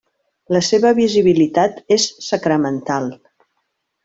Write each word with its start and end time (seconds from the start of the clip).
La 0.55 0.61
seva 0.67 0.93
visibilitat 0.99 1.77
és 1.97 2.07
sacramental. 2.31 3.07